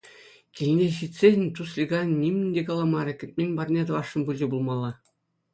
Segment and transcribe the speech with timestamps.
[0.59, 4.91] Килне ҫитсен Туслика нимӗн те каламарӗ— кӗтмен парне тӑвасшӑн пулчӗ пулмалла.